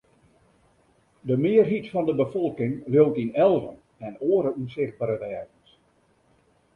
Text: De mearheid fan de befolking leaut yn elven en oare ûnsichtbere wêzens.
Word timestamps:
De 1.31 1.35
mearheid 1.41 1.89
fan 1.91 2.05
de 2.07 2.15
befolking 2.21 2.73
leaut 2.93 3.19
yn 3.23 3.31
elven 3.47 3.77
en 4.07 4.13
oare 4.31 4.51
ûnsichtbere 4.61 5.15
wêzens. 5.23 5.67